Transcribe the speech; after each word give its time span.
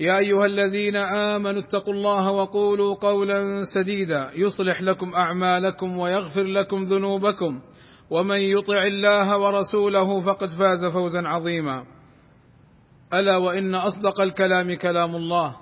يا 0.00 0.18
أيها 0.18 0.46
الذين 0.46 0.96
آمنوا 0.96 1.60
اتقوا 1.62 1.94
الله 1.94 2.30
وقولوا 2.30 2.94
قولا 2.94 3.62
سديدا 3.62 4.30
يصلح 4.34 4.82
لكم 4.82 5.14
أعمالكم 5.14 5.98
ويغفر 5.98 6.44
لكم 6.44 6.84
ذنوبكم 6.84 7.60
ومن 8.10 8.40
يطع 8.40 8.86
الله 8.86 9.38
ورسوله 9.38 10.20
فقد 10.20 10.50
فاز 10.50 10.92
فوزا 10.92 11.22
عظيما 11.28 11.84
ألا 13.14 13.36
وإن 13.36 13.74
أصدق 13.74 14.20
الكلام 14.20 14.74
كلام 14.74 15.16
الله 15.16 15.56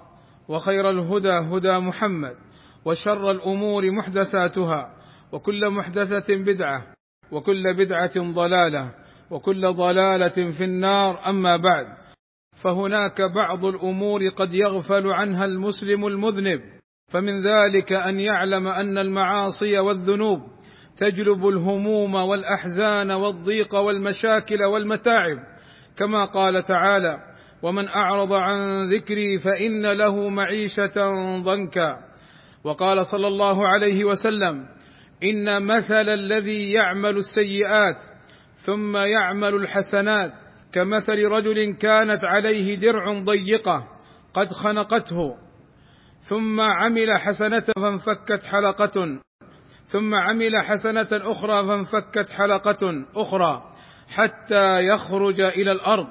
وخير 0.48 0.90
الهدى 0.90 1.32
هدى 1.32 1.78
محمد 1.78 2.34
وشر 2.84 3.30
الأمور 3.30 3.90
محدثاتها 3.90 4.94
وكل 5.32 5.70
محدثة 5.70 6.34
بدعة 6.36 6.86
وكل 7.32 7.74
بدعة 7.74 8.32
ضلالة 8.32 8.94
وكل 9.30 9.74
ضلالة 9.74 10.50
في 10.50 10.64
النار 10.64 11.20
أما 11.28 11.56
بعد 11.56 11.86
فهناك 12.56 13.20
بعض 13.34 13.64
الأمور 13.64 14.28
قد 14.28 14.54
يغفل 14.54 15.06
عنها 15.06 15.44
المسلم 15.44 16.06
المذنب 16.06 16.60
فمن 17.08 17.40
ذلك 17.40 17.92
أن 17.92 18.20
يعلم 18.20 18.66
أن 18.66 18.98
المعاصي 18.98 19.78
والذنوب 19.78 20.40
تجلب 20.96 21.48
الهموم 21.48 22.14
والأحزان 22.14 23.10
والضيق 23.10 23.74
والمشاكل 23.74 24.64
والمتاعب. 24.72 25.38
كما 25.96 26.24
قال 26.24 26.62
تعالى 26.62 27.18
ومن 27.62 27.88
أعرض 27.88 28.32
عن 28.32 28.88
ذكري 28.94 29.38
فإن 29.38 29.92
له 29.92 30.28
معيشة 30.28 31.12
ضنكا 31.42 31.98
وقال 32.64 33.06
صلى 33.06 33.26
الله 33.26 33.68
عليه 33.68 34.04
وسلم 34.04 34.68
إن 35.24 35.66
مثل 35.66 36.08
الذي 36.08 36.72
يعمل 36.72 37.16
السيئات 37.16 38.02
ثم 38.54 38.96
يعمل 38.96 39.54
الحسنات 39.54 40.32
كمثل 40.74 41.18
رجل 41.18 41.74
كانت 41.74 42.24
عليه 42.24 42.74
درع 42.74 43.12
ضيقة 43.12 43.88
قد 44.34 44.48
خنقته 44.52 45.36
ثم 46.20 46.60
عمل 46.60 47.12
حسنة 47.12 47.64
فانفكت 47.76 48.44
حلقة 48.44 49.20
ثم 49.86 50.14
عمل 50.14 50.56
حسنة 50.56 51.08
أخرى 51.12 51.66
فانفكت 51.66 52.30
حلقة 52.30 53.06
أخرى 53.16 53.72
حتى 54.08 54.74
يخرج 54.92 55.40
إلى 55.40 55.72
الأرض. 55.72 56.06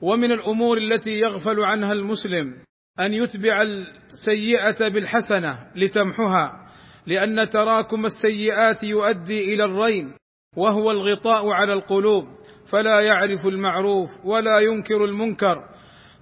ومن 0.00 0.32
الأمور 0.32 0.78
التي 0.78 1.10
يغفل 1.10 1.60
عنها 1.60 1.92
المسلم 1.92 2.54
أن 3.00 3.12
يتبع 3.12 3.62
السيئة 3.62 4.88
بالحسنة 4.88 5.70
لتمحها 5.76 6.70
لأن 7.06 7.48
تراكم 7.48 8.04
السيئات 8.04 8.84
يؤدي 8.84 9.54
إلى 9.54 9.64
الرين. 9.64 10.14
وهو 10.56 10.90
الغطاء 10.90 11.50
على 11.50 11.72
القلوب 11.72 12.24
فلا 12.66 13.00
يعرف 13.00 13.46
المعروف 13.46 14.10
ولا 14.24 14.58
ينكر 14.58 15.04
المنكر. 15.04 15.68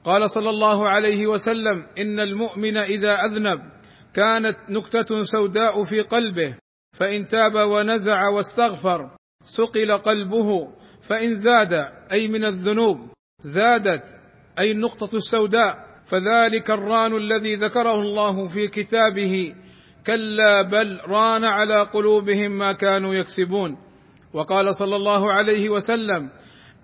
قال 0.04 0.30
صلى 0.30 0.50
الله 0.50 0.88
عليه 0.88 1.26
وسلم 1.26 1.86
إن 1.98 2.20
المؤمن 2.20 2.76
إذا 2.76 3.14
أذنب 3.14 3.60
كانت 4.14 4.56
نكتة 4.68 5.20
سوداء 5.20 5.82
في 5.82 6.00
قلبه 6.00 6.56
فإن 6.92 7.28
تاب 7.28 7.54
ونزع 7.54 8.28
واستغفر 8.28 9.10
سقل 9.44 9.98
قلبه 9.98 10.48
فإن 11.02 11.34
زاد 11.34 11.72
أي 12.12 12.28
من 12.28 12.44
الذنوب 12.44 12.98
زادت 13.40 14.04
أي 14.58 14.72
النقطة 14.72 15.14
السوداء. 15.14 15.92
فذلك 16.06 16.70
الران 16.70 17.16
الذي 17.16 17.54
ذكره 17.54 18.00
الله 18.00 18.46
في 18.46 18.68
كتابه 18.68 19.54
كلا 20.06 20.62
بل 20.62 21.00
ران 21.08 21.44
على 21.44 21.82
قلوبهم 21.82 22.58
ما 22.58 22.72
كانوا 22.72 23.14
يكسبون. 23.14 23.91
وقال 24.34 24.74
صلى 24.74 24.96
الله 24.96 25.32
عليه 25.32 25.68
وسلم 25.70 26.30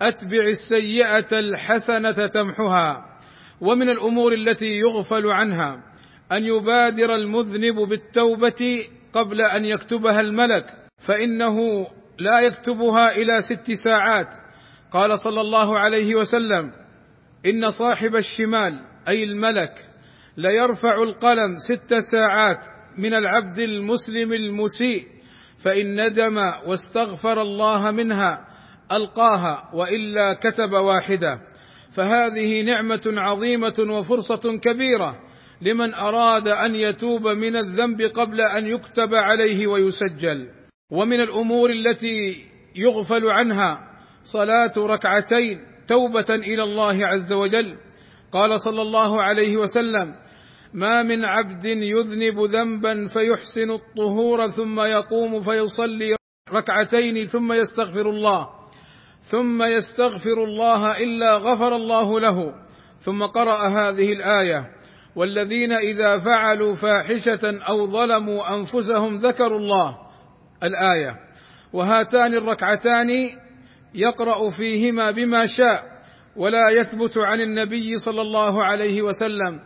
أتبع 0.03 0.45
السيئة 0.49 1.39
الحسنة 1.39 2.27
تمحها 2.27 3.19
ومن 3.61 3.89
الأمور 3.89 4.33
التي 4.33 4.79
يغفل 4.79 5.27
عنها 5.27 5.83
أن 6.33 6.45
يبادر 6.45 7.15
المذنب 7.15 7.75
بالتوبة 7.89 8.85
قبل 9.13 9.43
أن 9.43 9.65
يكتبها 9.65 10.21
الملك 10.21 10.67
فإنه 10.99 11.57
لا 12.19 12.41
يكتبها 12.41 13.17
إلى 13.17 13.41
ست 13.41 13.73
ساعات. 13.73 14.35
قال 14.91 15.19
صلى 15.19 15.41
الله 15.41 15.79
عليه 15.79 16.15
وسلم 16.15 16.73
إن 17.47 17.71
صاحب 17.71 18.17
الشمال 18.17 18.85
أي 19.09 19.25
الملك 19.25 19.89
ليرفع 20.37 21.03
القلم 21.03 21.57
ست 21.57 21.99
ساعات 21.99 22.59
من 22.99 23.15
العبد 23.15 23.59
المسلم 23.59 24.33
المسيء. 24.33 25.18
فإن 25.59 26.07
ندم 26.07 26.39
واستغفر 26.67 27.43
الله 27.43 27.91
منها 27.91 28.49
ألقاها 28.93 29.71
وإلا 29.75 30.35
كتب 30.35 30.73
واحدة 30.73 31.41
فهذه 31.93 32.63
نعمة 32.63 33.03
عظيمة 33.07 33.75
وفرصة 33.91 34.59
كبيرة 34.63 35.19
لمن 35.63 35.95
أراد 35.95 36.49
أن 36.49 36.75
يتوب 36.75 37.29
من 37.29 37.57
الذنب 37.57 38.03
قبل 38.03 38.41
أن 38.41 38.67
يكتب 38.67 39.15
عليه 39.15 39.67
ويسجل. 39.67 40.49
ومن 40.91 41.21
الأمور 41.21 41.71
التي 41.71 42.47
يغفل 42.77 43.27
عنها 43.27 43.79
صلاة 44.23 44.73
ركعتين 44.79 45.61
توبة 45.89 46.27
إلى 46.31 46.63
الله 46.63 47.07
عز 47.07 47.33
وجل. 47.33 47.79
قال 48.33 48.61
صلى 48.61 48.83
الله 48.83 49.23
عليه 49.23 49.57
وسلم 49.57 50.15
ما 50.73 51.03
من 51.03 51.25
عبد 51.25 51.65
يذنب 51.65 52.39
ذنبا 52.41 53.07
فيحسن 53.07 53.71
الطهور 53.71 54.47
ثم 54.47 54.81
يقوم 54.81 55.41
فيصلي 55.41 56.17
ركعتين 56.53 57.27
ثم 57.27 57.53
يستغفر 57.53 58.11
الله 58.11 58.59
ثم 59.23 59.63
يستغفر 59.63 60.45
الله 60.45 61.03
إلا 61.03 61.37
غفر 61.37 61.77
الله 61.77 62.21
له. 62.21 62.55
ثم 62.99 63.23
قرأ 63.23 63.69
هذه 63.69 64.13
الآية 64.13 64.71
والذين 65.17 65.73
إذا 65.73 66.19
فعلوا 66.19 66.75
فاحشة 66.75 67.61
أو 67.69 67.87
ظلموا 67.87 68.57
أنفسهم 68.57 69.17
ذكروا 69.17 69.59
الله. 69.59 69.99
الآية 70.63 71.17
وهاتان 71.73 72.35
الركعتان 72.35 73.31
يقرأ 73.95 74.51
فيهما 74.51 75.11
بما 75.11 75.47
شاء 75.47 75.85
ولا 76.37 76.71
يثبت 76.71 77.19
عن 77.19 77.41
النبي 77.41 77.99
صلى 77.99 78.23
الله 78.23 78.65
عليه 78.65 79.03
وسلم. 79.03 79.61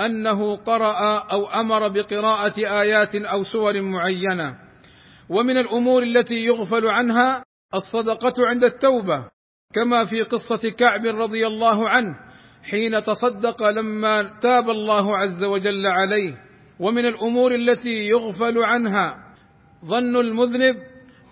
أنه 0.00 0.56
قرأ 0.56 1.18
أو 1.32 1.46
أمر 1.46 1.88
بقراءة 1.88 2.54
آيات 2.58 3.14
أو 3.14 3.42
سور 3.42 3.82
معينة. 3.82 4.58
ومن 5.28 5.56
الأمور 5.56 6.02
التي 6.02 6.34
يغفل 6.34 6.86
عنها 6.86 7.44
الصدقة 7.74 8.34
عند 8.38 8.64
التوبة 8.64 9.28
كما 9.74 10.04
في 10.04 10.22
قصة 10.22 10.70
كعب 10.78 11.04
رضي 11.04 11.46
الله 11.46 11.88
عنه 11.88 12.14
حين 12.70 13.02
تصدق 13.02 13.68
لما 13.68 14.22
تاب 14.22 14.70
الله 14.70 15.16
عز 15.16 15.44
وجل 15.44 15.86
عليه. 15.86 16.46
ومن 16.80 17.06
الأمور 17.06 17.54
التي 17.54 18.08
يغفل 18.08 18.58
عنها 18.58 19.34
ظن 19.84 20.16
المذنب 20.16 20.76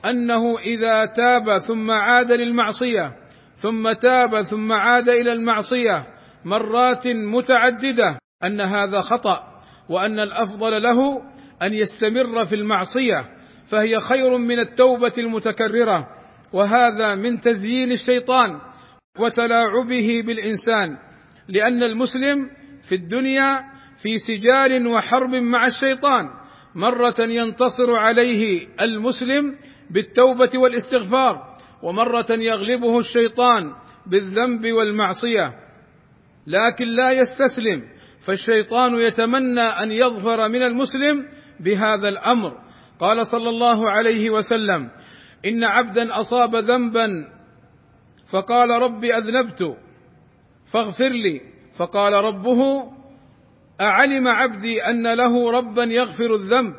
أنه 0.04 0.58
إذا 0.58 1.06
تاب 1.06 1.58
ثم 1.58 1.90
عاد 1.90 2.32
للمعصية 2.32 3.16
ثم 3.54 3.92
تاب 3.92 4.42
ثم 4.42 4.72
عاد 4.72 5.08
إلى 5.08 5.32
المعصية 5.32 6.06
مرات 6.44 7.06
متعددة. 7.06 8.18
أن 8.42 8.60
هذا 8.60 9.00
خطأ 9.00 9.60
وأن 9.88 10.20
الأفضل 10.20 10.82
له 10.82 11.22
أن 11.62 11.72
يستمر 11.72 12.44
في 12.46 12.54
المعصية 12.54 13.24
فهي 13.66 13.98
خير 13.98 14.38
من 14.38 14.58
التوبة 14.58 15.12
المتكررة 15.18 16.06
وهذا 16.52 17.14
من 17.14 17.40
تزيين 17.40 17.92
الشيطان 17.92 18.60
وتلاعبه 19.18 20.22
بالإنسان 20.26 20.98
لأن 21.48 21.82
المسلم 21.82 22.50
في 22.82 22.94
الدنيا 22.94 23.58
في 23.96 24.18
سجال 24.18 24.86
وحرب 24.86 25.34
مع 25.34 25.66
الشيطان 25.66 26.24
مرة 26.74 27.14
ينتصر 27.20 27.92
عليه 27.92 28.68
المسلم 28.80 29.58
بالتوبة 29.90 30.50
والاستغفار 30.58 31.56
ومرة 31.82 32.26
يغلبه 32.30 32.98
الشيطان 32.98 33.74
بالذنب 34.06 34.72
والمعصية 34.72 35.52
لكن 36.46 36.84
لا 36.84 37.12
يستسلم. 37.12 37.82
فالشيطان 38.26 38.94
يتمنى 38.94 39.60
أن 39.60 39.92
يظفر 39.92 40.48
من 40.48 40.62
المسلم 40.62 41.28
بهذا 41.60 42.08
الأمر. 42.08 42.58
قال 42.98 43.26
صلى 43.26 43.48
الله 43.48 43.90
عليه 43.90 44.30
وسلم 44.30 44.90
إن 45.46 45.64
عبدا 45.64 46.20
أصاب 46.20 46.56
ذنبا 46.56 47.06
فقال 48.26 48.70
رب 48.70 49.04
أذنبت 49.04 49.76
فاغفر 50.66 51.08
لي. 51.08 51.40
فقال 51.74 52.12
ربه 52.12 52.60
أعلم 53.80 54.28
عبدي 54.28 54.82
أن 54.82 55.14
له 55.14 55.50
ربا 55.50 55.82
يغفر 55.82 56.34
الذنب 56.34 56.74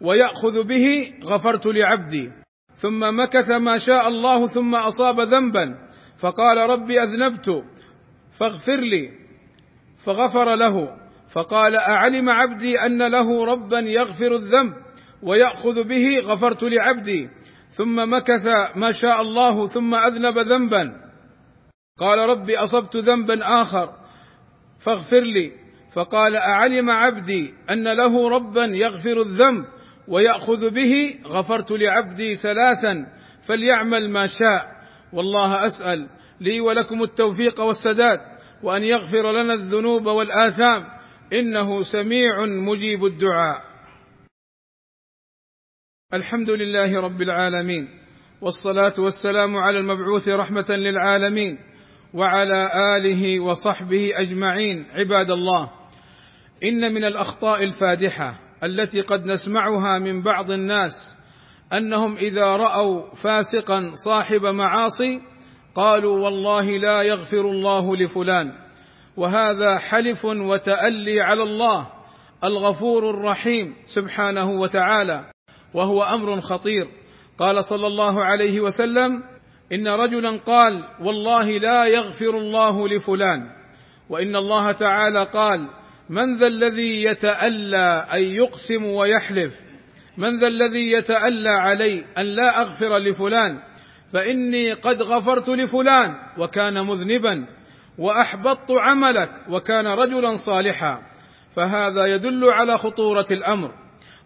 ويأخذ 0.00 0.64
به 0.64 1.12
غفرت 1.24 1.66
لعبدي. 1.66 2.32
ثم 2.76 3.18
مكث 3.20 3.50
ما 3.50 3.78
شاء 3.78 4.08
الله 4.08 4.46
ثم 4.46 4.74
أصاب 4.74 5.20
ذنبا 5.20 5.88
فقال 6.18 6.70
ربي 6.70 7.02
أذنبت 7.02 7.64
فاغفر 8.32 8.80
لي. 8.80 9.20
فغفر 10.04 10.54
له. 10.54 11.00
فقال 11.28 11.76
أعلم 11.76 12.28
عبدي 12.28 12.78
أن 12.78 13.02
له 13.02 13.44
ربا 13.44 13.78
يغفر 13.78 14.32
الذنب 14.32 14.72
ويأخذ 15.22 15.84
به 15.84 16.20
غفرت 16.24 16.62
لعبدي. 16.62 17.28
ثم 17.70 18.12
مكث 18.12 18.44
ما 18.76 18.92
شاء 18.92 19.20
الله 19.20 19.66
ثم 19.66 19.94
أذنب 19.94 20.38
ذنبا. 20.38 20.92
قال 21.98 22.18
ربي 22.18 22.56
أصبت 22.56 22.96
ذنبا 22.96 23.38
آخر 23.42 23.94
فاغفر 24.80 25.20
لي. 25.20 25.52
فقال 25.92 26.36
أعلم 26.36 26.90
عبدي 26.90 27.54
أن 27.70 27.88
له 27.88 28.28
ربا 28.28 28.64
يغفر 28.64 29.20
الذنب 29.20 29.64
ويأخذ 30.08 30.70
به 30.70 31.18
غفرت 31.26 31.70
لعبدي 31.70 32.36
ثلاثا 32.36 33.06
فليعمل 33.42 34.10
ما 34.10 34.26
شاء. 34.26 34.66
والله 35.12 35.66
أسأل 35.66 36.08
لي 36.40 36.60
ولكم 36.60 37.02
التوفيق 37.02 37.60
والسداد. 37.60 38.20
وأن 38.62 38.84
يغفر 38.84 39.32
لنا 39.32 39.54
الذنوب 39.54 40.06
والآثام. 40.06 40.84
إنه 41.32 41.82
سميع 41.82 42.44
مجيب 42.46 43.04
الدعاء. 43.04 43.62
الحمد 46.14 46.50
لله 46.50 47.00
رب 47.00 47.22
العالمين. 47.22 47.88
والصلاة 48.40 48.94
والسلام 48.98 49.56
على 49.56 49.78
المبعوث 49.78 50.28
رحمة 50.28 50.66
للعالمين. 50.68 51.58
وعلى 52.14 52.70
آله 52.96 53.40
وصحبه 53.40 54.10
أجمعين. 54.14 54.86
عباد 54.90 55.30
الله 55.30 55.70
إن 56.64 56.94
من 56.94 57.04
الأخطاء 57.04 57.64
الفادحة 57.64 58.40
التي 58.64 59.00
قد 59.00 59.26
نسمعها 59.26 59.98
من 59.98 60.22
بعض 60.22 60.50
الناس 60.50 61.16
أنهم 61.72 62.16
إذا 62.16 62.56
رأوا 62.56 63.14
فاسقا 63.14 63.90
صاحب 63.94 64.46
معاصي 64.46 65.20
قالوا 65.74 66.24
والله 66.24 66.70
لا 66.70 67.02
يغفر 67.02 67.40
الله 67.40 67.96
لفلان 67.96 68.52
وهذا 69.16 69.78
حلف 69.78 70.24
وتألي 70.24 71.20
على 71.20 71.42
الله 71.42 71.86
الغفور 72.44 73.10
الرحيم 73.10 73.74
سبحانه 73.84 74.50
وتعالى 74.50 75.30
وهو 75.74 76.02
أمر 76.02 76.40
خطير. 76.40 76.88
قال 77.38 77.64
صلى 77.64 77.86
الله 77.86 78.24
عليه 78.24 78.60
وسلم 78.60 79.22
إن 79.72 79.88
رجلا 79.88 80.30
قال 80.30 80.84
والله 81.00 81.58
لا 81.58 81.84
يغفر 81.84 82.38
الله 82.38 82.88
لفلان. 82.88 83.40
وإن 84.08 84.36
الله 84.36 84.72
تعالى 84.72 85.22
قال 85.22 85.68
من 86.08 86.34
ذا 86.34 86.46
الذي 86.46 87.04
يتألى 87.04 88.06
أن 88.12 88.22
يقسم 88.22 88.84
ويحلف؟ 88.84 89.60
من 90.16 90.38
ذا 90.38 90.46
الذي 90.46 90.92
يتألى 90.92 91.50
علي 91.50 92.04
أن 92.18 92.26
لا 92.26 92.60
أغفر 92.60 92.98
لفلان؟ 92.98 93.69
فإني 94.12 94.72
قد 94.72 95.02
غفرت 95.02 95.48
لفلان 95.48 96.14
وكان 96.38 96.86
مذنبا 96.86 97.46
وأحبطت 97.98 98.70
عملك 98.70 99.30
وكان 99.50 99.86
رجلا 99.86 100.36
صالحا 100.36 101.02
فهذا 101.56 102.06
يدل 102.06 102.44
على 102.52 102.78
خطورة 102.78 103.26
الأمر. 103.30 103.74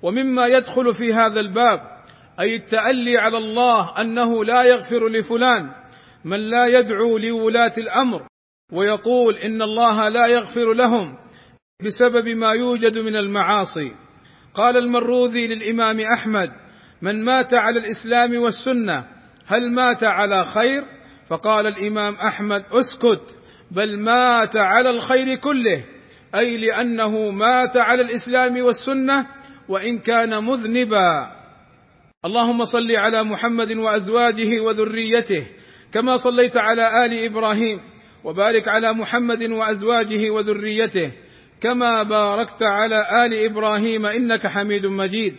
ومما 0.02 0.46
يدخل 0.46 0.94
في 0.94 1.12
هذا 1.12 1.40
الباب 1.40 1.80
أي 2.40 2.56
التألي 2.56 3.18
على 3.18 3.38
الله 3.38 4.00
أنه 4.00 4.44
لا 4.44 4.62
يغفر 4.62 5.08
لفلان 5.08 5.70
من 6.24 6.50
لا 6.50 6.66
يدعو 6.66 7.18
لولاة 7.18 7.72
الأمر 7.78 8.26
ويقول 8.72 9.36
إن 9.36 9.62
الله 9.62 10.08
لا 10.08 10.26
يغفر 10.26 10.72
لهم 10.72 11.16
بسبب 11.84 12.28
ما 12.28 12.50
يوجد 12.50 12.98
من 12.98 13.16
المعاصي. 13.16 13.94
قال 14.54 14.76
المروذي 14.76 15.46
للإمام 15.46 16.00
أحمد 16.00 16.50
من 17.02 17.24
مات 17.24 17.54
على 17.54 17.78
الإسلام 17.78 18.38
والسنة 18.38 19.13
هل 19.46 19.72
مات 19.72 20.04
على 20.04 20.44
خير؟ 20.44 20.84
فقال 21.26 21.66
الإمام 21.66 22.14
أحمد 22.14 22.64
أسكت 22.72 23.38
بل 23.70 24.00
مات 24.00 24.56
على 24.56 24.90
الخير 24.90 25.34
كله 25.36 25.84
أي 26.38 26.56
لأنه 26.56 27.30
مات 27.30 27.76
على 27.76 28.02
الإسلام 28.02 28.62
والسنة 28.62 29.26
وإن 29.68 29.98
كان 29.98 30.44
مذنبا. 30.44 31.32
اللهم 32.24 32.64
صل 32.64 32.96
على 32.96 33.24
محمد 33.24 33.72
وأزواجه 33.72 34.60
وذريته 34.60 35.46
كما 35.92 36.16
صليت 36.16 36.56
على 36.56 37.06
آل 37.06 37.24
إبراهيم 37.24 37.80
وبارك 38.24 38.68
على 38.68 38.92
محمد 38.92 39.42
وأزواجه 39.50 40.30
وذريته 40.30 41.12
كما 41.60 42.02
باركت 42.02 42.62
على 42.62 43.26
آل 43.26 43.44
إبراهيم 43.44 44.06
إنك 44.06 44.46
حميد 44.46 44.86
مجيد. 44.86 45.34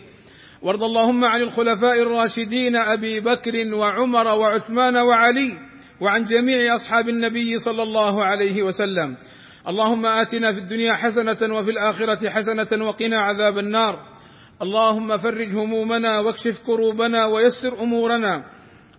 وارض 0.62 0.82
اللهم 0.82 1.24
عن 1.24 1.40
الخلفاء 1.40 2.02
الراشدين 2.02 2.76
أبي 2.76 3.20
بكر 3.20 3.74
وعمر 3.74 4.26
وعثمان 4.26 4.96
وعلي 4.96 5.58
وعن 6.00 6.24
جميع 6.24 6.74
أصحاب 6.74 7.08
النبي 7.08 7.58
صلى 7.58 7.82
الله 7.82 8.24
عليه 8.24 8.62
وسلم. 8.62 9.16
اللهم 9.68 10.06
آتنا 10.06 10.52
في 10.52 10.58
الدنيا 10.58 10.92
حسنة 10.92 11.58
وفي 11.58 11.70
الآخرة 11.70 12.30
حسنة 12.30 12.86
وقنا 12.86 13.18
عذاب 13.18 13.58
النار. 13.58 13.98
اللهم 14.62 15.18
فرج 15.18 15.54
همومنا 15.56 16.20
واكشف 16.20 16.58
كروبنا 16.66 17.26
ويسر 17.26 17.80
أمورنا. 17.80 18.44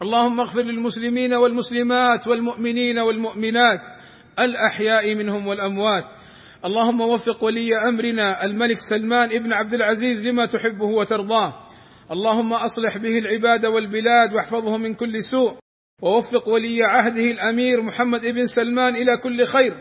اللهم 0.01 0.39
اغفر 0.39 0.61
للمسلمين 0.61 1.33
والمسلمات 1.33 2.27
والمؤمنين 2.27 2.99
والمؤمنات. 2.99 3.79
الأحياء 4.39 5.15
منهم 5.15 5.47
والأموات. 5.47 6.05
اللهم 6.65 7.01
وفق 7.01 7.43
ولي 7.43 7.69
أمرنا 7.89 8.45
الملك 8.45 8.79
سلمان 8.79 9.29
ابن 9.31 9.53
عبد 9.53 9.73
العزيز 9.73 10.25
لما 10.27 10.45
تحبه 10.45 10.85
وترضاه. 10.85 11.53
اللهم 12.11 12.53
أصلح 12.53 12.97
به 12.97 13.13
العباد 13.13 13.65
والبلاد 13.65 14.33
واحفظه 14.33 14.77
من 14.77 14.93
كل 14.93 15.23
سوء. 15.23 15.57
ووفق 16.01 16.49
ولي 16.49 16.79
عهده 16.83 17.31
الأمير 17.31 17.81
محمد 17.81 18.25
ابن 18.25 18.45
سلمان 18.45 18.95
إلى 18.95 19.17
كل 19.17 19.45
خير. 19.45 19.73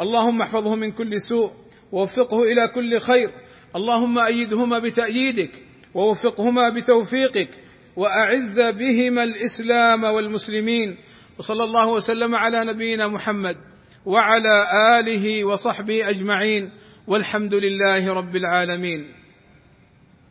اللهم 0.00 0.42
احفظه 0.42 0.74
من 0.74 0.92
كل 0.92 1.20
سوء. 1.20 1.52
ووفقه 1.92 2.38
إلى 2.42 2.68
كل 2.74 2.98
خير. 2.98 3.30
اللهم 3.76 4.18
أيدهما 4.18 4.78
بتأييدك. 4.78 5.50
ووفقهما 5.94 6.68
بتوفيقك. 6.68 7.50
وأعز 7.96 8.60
بهما 8.60 9.22
الإسلام 9.22 10.04
والمسلمين. 10.04 10.96
وصلى 11.38 11.64
الله 11.64 11.88
وسلم 11.88 12.36
على 12.36 12.64
نبينا 12.64 13.08
محمد. 13.08 13.73
وعلى 14.06 14.64
آله 14.98 15.44
وصحبه 15.44 16.08
أجمعين 16.08 16.70
والحمد 17.06 17.54
لله 17.54 18.06
رب 18.06 18.36
العالمين 18.36 19.23